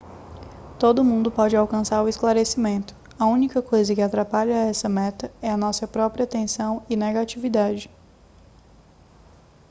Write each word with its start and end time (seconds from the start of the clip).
todo 0.79 1.03
mundo 1.03 1.31
pode 1.31 1.55
alcançar 1.55 2.01
o 2.01 2.09
esclarecimento 2.09 2.95
a 3.19 3.27
única 3.27 3.61
coisa 3.61 3.93
que 3.93 4.01
atrapalha 4.01 4.65
essa 4.65 4.89
meta 4.89 5.31
é 5.43 5.51
a 5.51 5.55
nossa 5.55 5.87
própria 5.87 6.25
tensão 6.25 6.83
e 6.89 6.95
negatividade 6.95 7.87